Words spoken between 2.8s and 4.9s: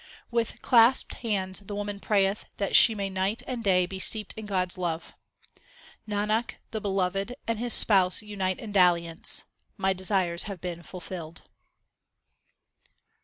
may night and day be steeped in God s